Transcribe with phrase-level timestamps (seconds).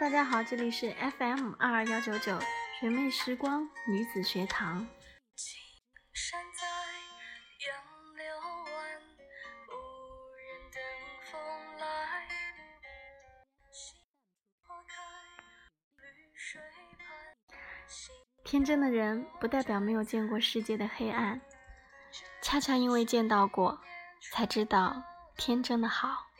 [0.00, 2.38] 大家好，这里是 FM 二二幺九九
[2.80, 4.86] 学妹时光女子学堂。
[18.44, 21.38] 天真的人不代表没有见过世界的黑暗，
[22.40, 23.78] 恰恰因为见到过，
[24.32, 25.02] 才知道
[25.36, 26.31] 天真的好。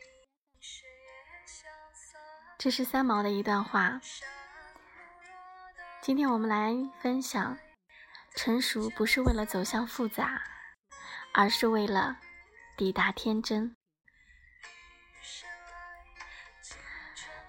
[2.63, 3.99] 这是三毛的一段话。
[6.01, 7.57] 今天我们来分享：
[8.37, 10.41] 成熟不是为了走向复杂，
[11.33, 12.17] 而是为了
[12.77, 13.75] 抵达天真。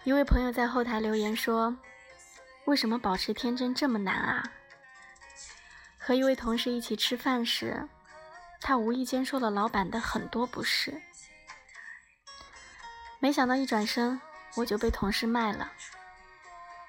[0.03, 1.79] 一位朋友在后台留言说
[2.67, 4.43] ：“为什么保持天真这么难啊？”
[5.97, 7.89] 和一位同事一起吃饭时，
[8.61, 11.01] 他无意间说了老板的很多不是，
[13.21, 14.21] 没想到一转身。
[14.57, 15.73] 我就被同事卖了。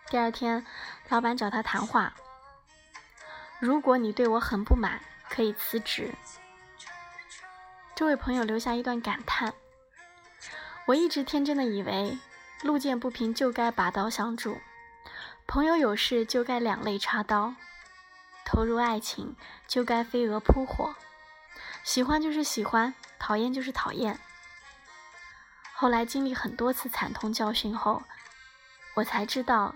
[0.09, 0.65] 第二天，
[1.09, 2.13] 老板找他谈话。
[3.59, 6.13] 如果你对我很不满，可以辞职。
[7.95, 9.53] 这位朋友留下一段感叹：
[10.85, 12.17] 我一直天真的以为，
[12.61, 14.59] 路见不平就该拔刀相助，
[15.47, 17.55] 朋友有事就该两肋插刀，
[18.45, 19.35] 投入爱情
[19.67, 20.93] 就该飞蛾扑火，
[21.83, 24.19] 喜欢就是喜欢，讨厌就是讨厌。
[25.77, 28.01] 后来经历很多次惨痛教训后，
[28.93, 29.75] 我才知道，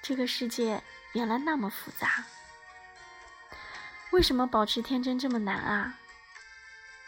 [0.00, 0.80] 这个世界
[1.12, 2.24] 原来那么复杂。
[4.12, 5.98] 为什么保持天真这么难啊？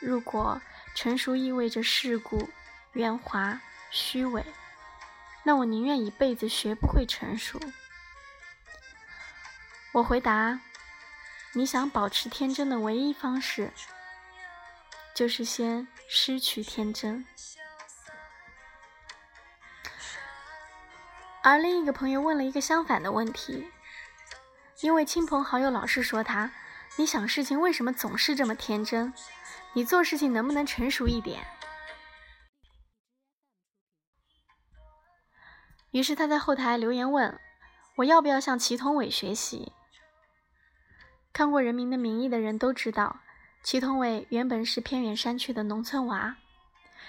[0.00, 0.60] 如果
[0.92, 2.50] 成熟意味着世故、
[2.94, 3.60] 圆滑、
[3.92, 4.44] 虚伪，
[5.44, 7.60] 那我宁愿一辈子学不会成熟。
[9.92, 10.58] 我回答：
[11.52, 13.72] 你想保持天真的唯一方式，
[15.14, 17.24] 就是先失去天真。
[21.42, 23.68] 而另一个朋友问了一个相反的问题，
[24.80, 26.52] 因为亲朋好友老是说他
[26.96, 29.12] ：“你想事情为什么总是这么天真？
[29.72, 31.44] 你做事情能不能成熟一点？”
[35.90, 37.40] 于是他在后台留言问
[37.98, 39.72] ：“我要不要向祁同伟学习？”
[41.34, 43.20] 看过《人民的名义》的人都知道，
[43.64, 46.36] 祁同伟原本是偏远山区的农村娃，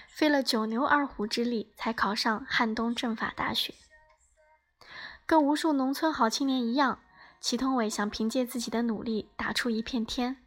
[0.08, 3.76] 费了九牛二虎之力才考上汉东政法大学。
[5.26, 7.00] 跟无数农村好青年一样，
[7.40, 10.38] 祁同伟想凭借自己的努力打出一片天。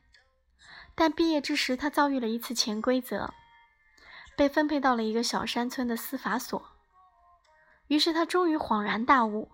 [0.95, 3.33] 但毕业之时，他遭遇了一次潜规则，
[4.37, 6.63] 被分配到了一个小山村的司法所。
[7.89, 9.51] 于是他终于恍然大悟：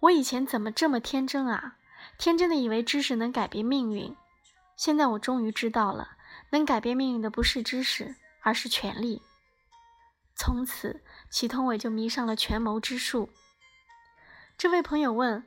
[0.00, 1.76] 我以前怎么这么天真啊？
[2.18, 4.16] 天真的以为知识能改变命运。
[4.76, 6.16] 现在我终于知道了，
[6.50, 9.22] 能改变命运的不是知识，而是权力。
[10.34, 13.28] 从此，祁同伟就迷上了权谋之术。
[14.56, 15.46] 这位朋友问：“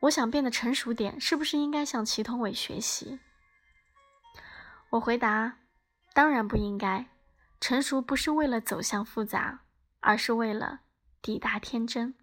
[0.00, 3.20] 我想变得成熟点，是不是应该向祁同伟学习？”
[4.90, 5.58] 我回答
[6.14, 7.10] ：“当然不应该。
[7.60, 9.64] 成熟不是为了走向复杂，
[10.00, 10.80] 而是为了
[11.22, 12.14] 抵达天真。”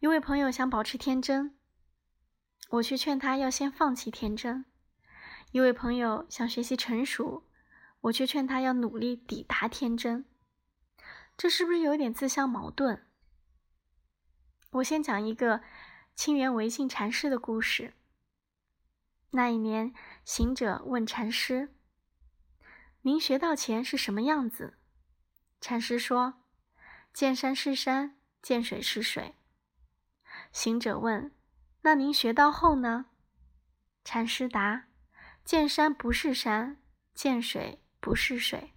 [0.00, 1.58] 一位朋友想保持天真，
[2.70, 4.64] 我去劝他要先放弃天真；
[5.52, 7.44] 一位朋友想学习成熟，
[8.02, 10.24] 我却劝他要努力抵达天真。
[11.36, 13.00] 这是不是有点自相矛盾？
[14.72, 15.62] 我先讲一个
[16.14, 17.94] 清源维信禅师的故事。
[19.30, 19.94] 那一年，
[20.24, 21.74] 行者问禅师
[23.02, 24.78] ：“您学道前是什么样子？”
[25.60, 26.42] 禅师说
[27.14, 29.34] ：“见山是山，见水是水。”
[30.52, 31.32] 行者问
[31.82, 33.06] ：“那您学到后呢？”
[34.04, 34.88] 禅师答
[35.44, 36.82] ：“见山不是山，
[37.14, 38.72] 见水不是水。”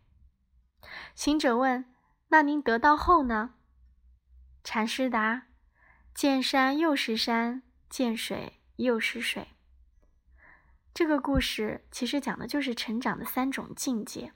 [1.16, 1.86] 行者问。
[2.30, 3.54] 那您得到后呢？
[4.64, 5.50] 禅师答
[6.16, 7.62] ：“见山又是山，
[7.92, 9.50] 见水又是水。”
[10.96, 14.34] 这个故事其实讲的就是成长的三种境界。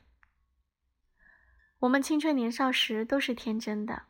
[1.80, 4.04] 我们青春年少时都是天真的，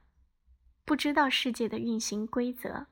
[0.83, 2.87] 不知道世界的运行规则，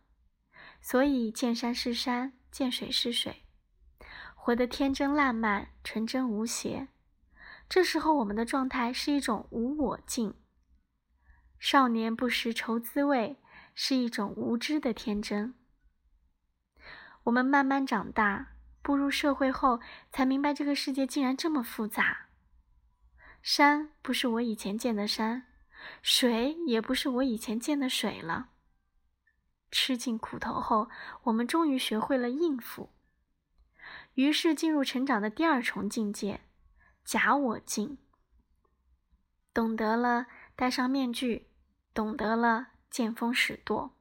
[0.79, 3.43] 所以见山是山，见水是水，
[4.33, 6.87] 活得天真烂漫、纯真无邪。
[7.67, 10.35] 这时候我们的状态是一种无我境。
[11.59, 13.37] 少年不识愁滋味，
[13.73, 15.55] 是一种无知的天真。
[17.23, 18.53] 我们慢慢长大，
[18.83, 19.79] 步入社会后，
[20.11, 22.27] 才明白这个世界竟然这么复杂。
[23.41, 25.47] 山不是我以前见的山，
[26.01, 28.49] 水也不是我以前见的水了。
[29.71, 30.89] 吃尽苦头后，
[31.23, 32.91] 我们终于学会了应付，
[34.13, 36.41] 于是进入成长的第二重境界——
[37.05, 37.97] 假我境。
[39.53, 40.25] 懂得了
[40.55, 41.47] 戴上面具，
[41.93, 43.95] 懂得了见风使舵。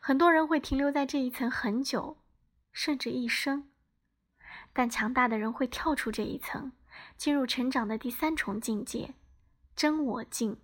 [0.00, 2.16] 很多人会停留在这一层很久，
[2.72, 3.70] 甚至一生。
[4.72, 6.72] 但强大的人会跳出这一层，
[7.16, 9.14] 进入成长的第三重境界——
[9.76, 10.60] 真我境。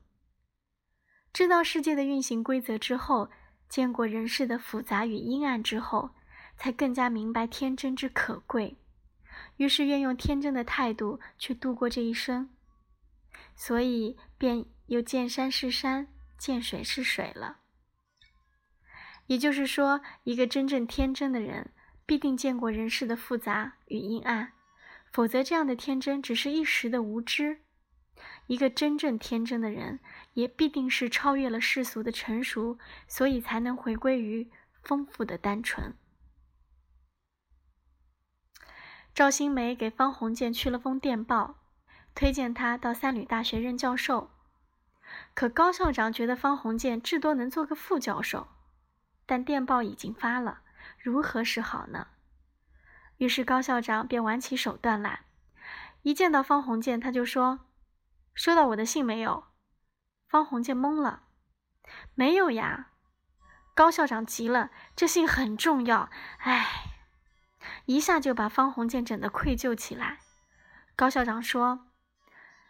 [1.32, 3.30] 知道世界的运行规则之后，
[3.68, 6.10] 见过人世的复杂与阴暗之后，
[6.56, 8.76] 才更加明白天真之可贵。
[9.56, 12.50] 于是愿用天真的态度去度过这一生，
[13.54, 17.58] 所以便又见山是山，见水是水了。
[19.26, 21.70] 也就是说，一个真正天真的人，
[22.04, 24.52] 必定见过人世的复杂与阴暗，
[25.10, 27.60] 否则这样的天真只是一时的无知。
[28.46, 29.98] 一个真正天真的人，
[30.34, 32.78] 也必定是超越了世俗的成熟，
[33.08, 34.50] 所以才能回归于
[34.82, 35.94] 丰富的单纯。
[39.14, 41.54] 赵新梅给方鸿渐去了封电报，
[42.16, 44.32] 推荐他到三旅大学任教授。
[45.34, 48.48] 可高校长觉得方鸿渐至多能做个副教授，
[49.24, 50.62] 但电报已经发了，
[50.98, 52.08] 如何是好呢？
[53.18, 55.20] 于是高校长便玩起手段来，
[56.02, 57.60] 一见到方鸿渐，他就说。
[58.34, 59.44] 收到我的信没有？
[60.26, 61.22] 方鸿渐懵了，
[62.16, 62.88] 没有呀。
[63.76, 66.93] 高校长急了，这信很重要，哎，
[67.86, 70.18] 一下就把方鸿渐整得愧疚起来。
[70.96, 71.86] 高校长说：“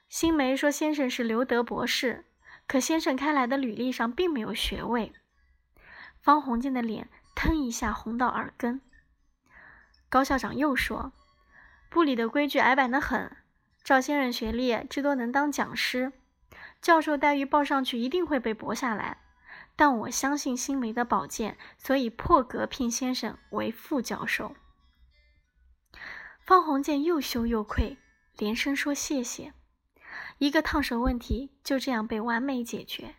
[0.08, 2.24] 新梅说先生是留德博士，
[2.66, 5.12] 可先生开来的履历上并没有学位。”
[6.20, 8.80] 方鸿渐的脸腾一下红到耳根。
[10.08, 11.12] 高校长又说
[11.90, 13.36] ：“部里的规矩矮板得很。”
[13.84, 16.12] 赵先生学历至多能当讲师，
[16.80, 19.18] 教授待遇报上去一定会被驳下来。
[19.76, 24.54] 但我相信新梅的宝剑，所以破格聘先生为副教授。
[26.44, 27.96] 方鸿渐又羞又愧，
[28.36, 29.54] 连声说谢谢。
[30.36, 33.14] 一个烫手问题就这样被完美解决。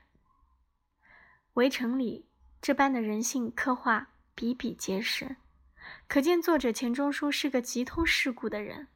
[1.55, 2.29] 围城里
[2.61, 5.37] 这般的人性刻画比比皆是，
[6.07, 8.89] 可见作者钱钟书是个极通世故的人。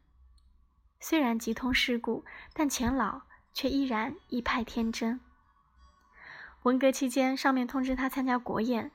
[1.00, 2.24] 虽然极通世故，
[2.54, 5.20] 但钱老却依然一派天真。
[6.64, 8.92] 文革期间，上面通知他参加国宴，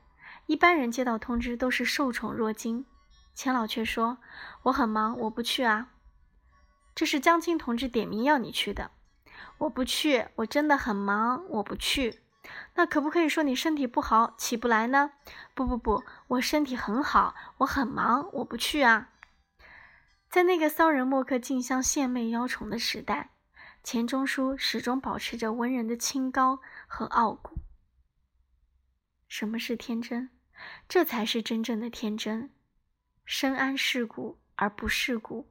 [0.46, 2.86] 一般人接到通知都是受宠若惊，
[3.34, 4.18] 钱老却说
[4.64, 5.90] ：“我很忙，我不去啊。”
[6.94, 8.92] 这是江青同志点名要你去的，
[9.58, 12.20] 我不去，我真的很忙，我不去。
[12.74, 15.12] 那可不可以说你身体不好，起不来呢？
[15.54, 19.10] 不不不，我身体很好，我很忙，我不去啊。
[20.30, 23.30] 在那个骚人墨客竞相献媚邀宠的时代，
[23.82, 27.58] 钱钟书始终保持着文人的清高和傲骨。
[29.26, 30.30] 什么是天真？
[30.88, 32.50] 这才是真正的天真。
[33.24, 35.48] 深谙世故而不世故，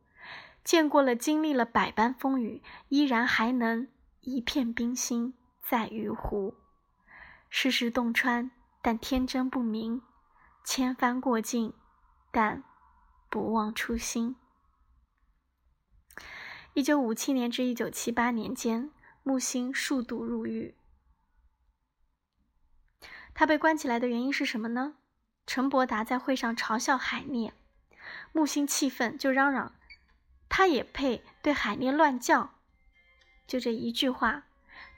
[0.63, 3.87] 见过了、经历了百般风雨，依然还能
[4.21, 6.55] 一片冰心在玉壶。
[7.49, 10.01] 世事洞穿，但天真不明；
[10.63, 11.73] 千帆过尽，
[12.31, 12.63] 但
[13.29, 14.35] 不忘初心。
[16.73, 18.91] 一九五七年至一九七八年间，
[19.21, 20.75] 木心数度入狱。
[23.35, 24.95] 他被关起来的原因是什么呢？
[25.45, 27.53] 陈伯达在会上嘲笑海涅，
[28.33, 29.73] 木心气愤就嚷嚷
[30.49, 32.55] ：“他也配对海涅乱叫？”
[33.47, 34.43] 就这一句话，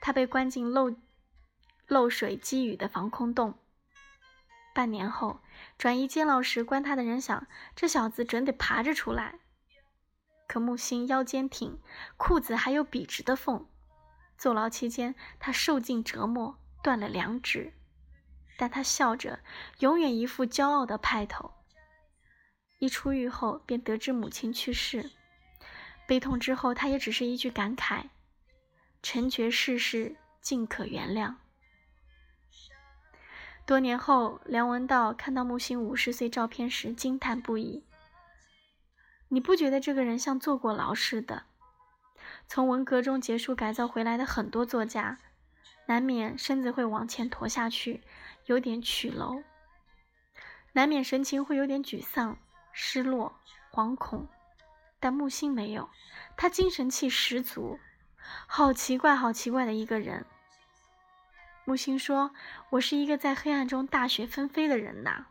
[0.00, 0.96] 他被关进漏
[1.86, 3.58] 漏水积雨的防空洞。
[4.74, 5.40] 半年后，
[5.78, 9.38] 转移监牢时，关他的人想：这小子准得爬着出来。
[10.48, 11.78] 可木心腰间挺，
[12.16, 13.66] 裤子还有笔直的缝。
[14.38, 17.72] 坐牢期间，他受尽折磨，断了两指，
[18.56, 19.40] 但他笑着，
[19.80, 21.52] 永远一副骄傲的派头。
[22.78, 25.10] 一出狱后，便得知母亲去世，
[26.06, 28.04] 悲痛之后，他也只是一句感慨
[29.02, 31.36] ：“成绝世事，尽可原谅。”
[33.64, 37.84] 多年后，梁文道看到木心五十岁照片时，惊叹不已。
[39.28, 41.44] 你不觉得这个人像坐过牢似的？
[42.46, 45.18] 从文革中结束改造回来的很多作家，
[45.86, 48.02] 难免身子会往前驼下去，
[48.44, 49.42] 有点曲楼；
[50.74, 52.38] 难免神情会有点沮丧、
[52.78, 53.40] 失落、
[53.72, 54.28] 惶恐。
[55.00, 55.88] 但木星没有，
[56.36, 57.78] 他精神气十足，
[58.46, 60.26] 好奇怪、好奇怪的一个人。
[61.64, 62.32] 木星说
[62.72, 65.26] ：“我是一个在黑暗中大雪纷飞的人呐。”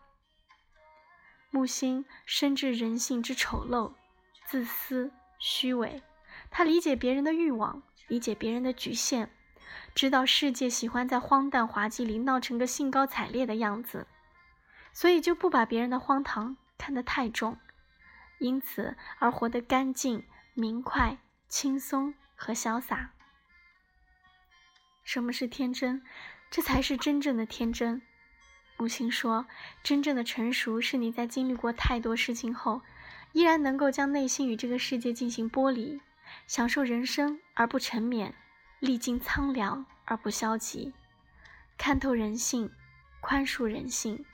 [1.52, 3.94] 木星深知人性之丑陋、
[4.48, 6.02] 自私、虚伪，
[6.50, 9.30] 他理解别人的欲望，理解别人的局限，
[9.94, 14.08] 知道世界喜欢在荒诞滑稽里闹成个兴高采烈的样子，
[14.94, 17.58] 所以就不把别人的荒唐看得太重，
[18.40, 21.18] 因此而活得干净、明快、
[21.48, 23.12] 轻松和潇洒。
[25.04, 26.02] 什么是天真？
[26.50, 28.02] 这才是真正的天真。
[28.78, 29.46] 母亲说
[29.84, 32.82] ：“真正的成熟是你在经历过太多事情后，
[33.32, 36.02] 依然能够将内心与这个世界进行剥离，
[36.46, 38.34] 享受人生而不沉湎，
[38.80, 40.94] 历经苍凉而不消极，
[41.78, 42.70] 看透人性，
[43.22, 44.26] 宽恕人性，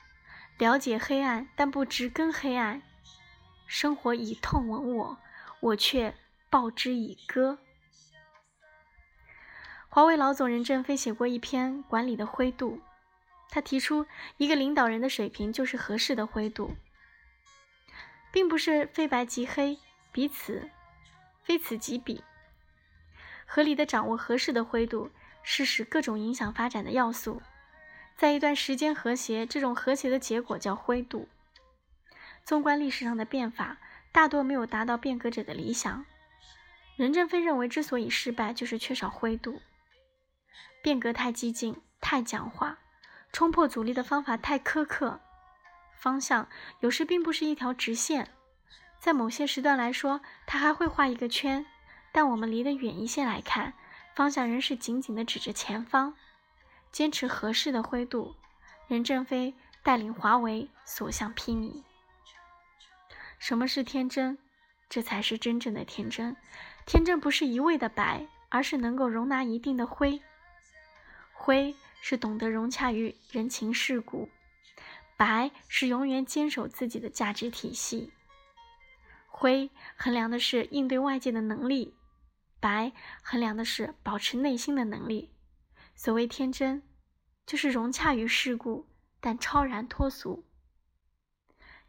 [0.62, 2.82] 了解黑暗但不直根黑暗。
[3.66, 5.18] 生活以痛吻我，
[5.58, 6.14] 我却
[6.48, 7.58] 报之以歌。”
[9.90, 12.76] 华为老总任正非写过一篇《管理的灰度》。
[13.50, 16.76] 他提出，一个领导人的水平就是合适的灰度，
[18.30, 19.76] 并不是非白即黑，
[20.12, 20.70] 彼此
[21.42, 22.22] 非此即彼。
[23.46, 25.10] 合理的掌握合适的灰度，
[25.42, 27.42] 是使各种影响发展的要素
[28.16, 29.46] 在一段时间和谐。
[29.46, 31.28] 这种和谐的结果叫灰度。
[32.44, 33.78] 纵观历史上的变法，
[34.10, 36.04] 大多没有达到变革者的理想。
[36.96, 39.60] 任正非认为，之所以失败，就是缺少灰度。
[40.82, 42.78] 变革太激进，太僵化。
[43.32, 45.20] 冲破阻力的方法太苛刻，
[45.96, 46.48] 方向
[46.80, 48.28] 有时并不是一条直线，
[49.00, 51.64] 在某些时段来说，它还会画一个圈，
[52.12, 53.72] 但我们离得远一些来看，
[54.14, 56.14] 方向仍是紧紧地指着前方。
[56.92, 58.36] 坚持合适的灰度，
[58.86, 61.82] 任正非带领华为所向披靡。
[63.38, 64.38] 什么是天真？
[64.88, 66.36] 这才是真正的天真。
[66.86, 70.22] 天真不是一味的白，而是能够容纳一定的灰。
[71.32, 71.74] 灰。
[72.04, 74.28] 是懂得融洽于人情世故，
[75.16, 78.12] 白是永远坚守自己的价值体系，
[79.28, 81.94] 灰衡量的是应对外界的能力，
[82.58, 82.90] 白
[83.22, 85.30] 衡量的是保持内心的能力。
[85.94, 86.82] 所谓天真，
[87.46, 88.88] 就是融洽于世故，
[89.20, 90.44] 但超然脱俗，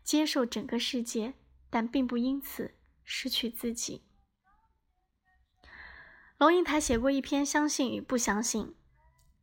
[0.04, 1.34] 接受整个世界，
[1.70, 4.04] 但并不因此失去自己。
[6.38, 8.66] 龙应台写过一篇《相信与不相信》。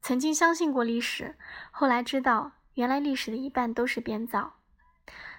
[0.02, 1.36] 曾经相信过历史，
[1.70, 4.58] 后来知道原来历史的一半都是编造；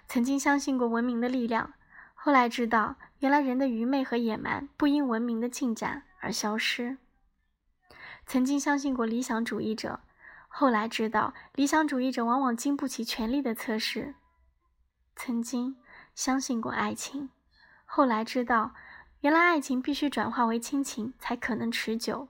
[0.07, 1.73] 曾经相信过文明的力量，
[2.13, 6.97] 后来知道原来人的愚昧和野蛮不因文明的进展而消失；
[8.31, 9.99] 曾经相信过理想主义者，
[10.47, 14.13] 后来知道理想主义者往往经不起权力的测试；
[15.17, 15.75] 曾经
[16.15, 17.29] 相信过爱情，
[17.83, 18.73] 后来知道
[19.19, 22.29] 原来爱情必须转化为亲情才可能持久。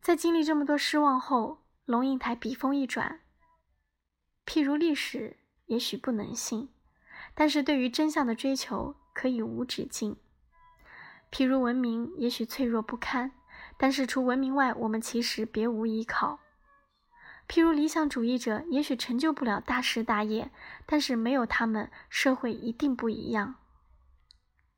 [0.00, 3.20] 在经历这么多失望后，龙应台笔锋一转。
[4.46, 6.70] 譬如历史也许不能信，
[7.34, 10.14] 但是对于真相的追求可以无止境；
[11.30, 13.32] 譬如文明也许脆弱不堪，
[13.82, 16.38] 但是除文明外，我们其实别无依靠；
[17.48, 20.50] 譬如理想主义者也许成就不了大事大业，
[20.84, 23.54] 但是没有他们，社会一定不一样。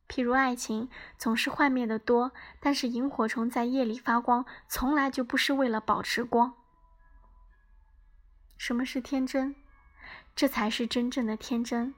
[0.08, 2.30] 譬如爱情总是幻灭的多，
[2.60, 6.54] 但是萤火虫在夜里发光，从来就不是为了保持光。
[8.56, 9.56] 什么是天真？
[10.36, 11.92] 这才是真正的天真。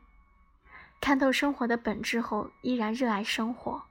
[1.02, 3.82] 看透生活的本质后，依然热爱生活。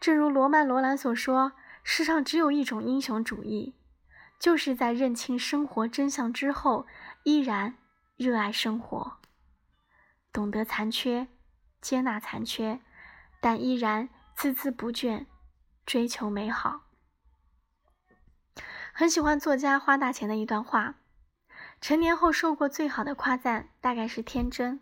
[0.00, 1.52] 正如罗曼·罗兰所说
[1.88, 3.76] ：“世上只有一种英雄主义，
[4.40, 6.84] 就是在认清生活真相之后，
[7.22, 7.78] 依然
[8.16, 9.18] 热爱生活，
[10.32, 11.28] 懂得残缺。”
[11.80, 12.80] 接纳残缺，
[13.40, 15.26] 但依然孜孜不倦
[15.86, 16.80] 追求美好。
[18.92, 20.96] 很喜欢作家花大钱的一段话：
[21.80, 24.80] 成年后受过最好的夸赞，大概是天真。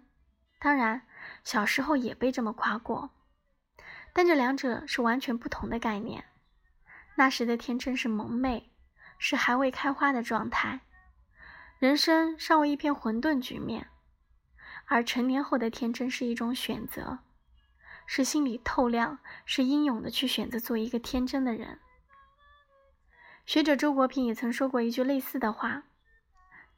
[0.58, 1.06] 当然，
[1.44, 3.10] 小时候也被这么夸过，
[4.14, 6.24] 但这两者是完全不同的概念。
[7.16, 8.70] 那时的天真是蒙昧，
[9.18, 10.80] 是还未开花的状态，
[11.78, 13.88] 人生尚未一片混沌局面。
[14.86, 17.20] 而成年后的天真是一种选择，
[18.06, 21.78] 是心里透亮，是英勇的去选择做一个天真的人。
[23.46, 25.84] 学者周国平也曾说过一句类似的话：“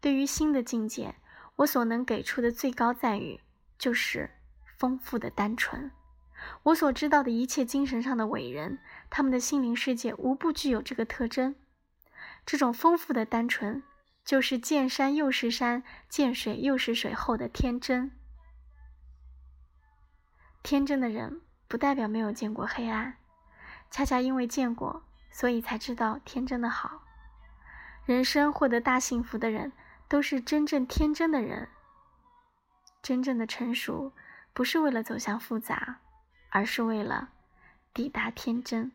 [0.01, 1.17] 对于新的境界，
[1.57, 3.41] 我所能给出的最高赞誉，
[3.79, 4.31] 就是
[4.77, 5.91] 丰富的单纯。
[6.65, 8.79] 我所知道的一切精神上的伟人，
[9.11, 11.55] 他们的心灵世界无不具有这个特征。
[12.45, 13.83] 这种丰富的单纯。”
[14.27, 18.11] 就是见山又是山，见水又是水后的天真。
[20.65, 23.19] 天真的人不代表没有见过黑暗，
[23.89, 27.05] 恰恰因为见过，所以才知道天真的好。
[28.05, 29.71] 人生获得大幸福的人，
[30.09, 31.69] 都是真正天真的人。
[33.01, 34.13] 真正的成熟，
[34.53, 36.01] 不是为了走向复杂，
[36.57, 37.29] 而是为了
[37.93, 38.91] 抵达天真。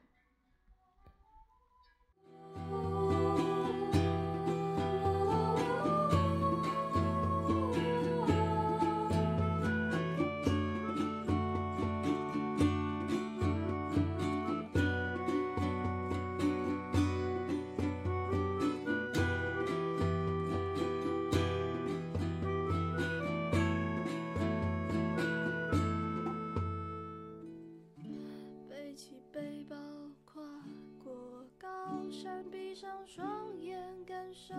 [32.81, 34.55] 上双眼，感受。